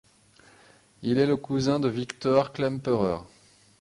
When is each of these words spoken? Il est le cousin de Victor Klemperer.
Il 1.03 1.19
est 1.19 1.27
le 1.27 1.37
cousin 1.37 1.79
de 1.79 1.87
Victor 1.87 2.53
Klemperer. 2.53 3.19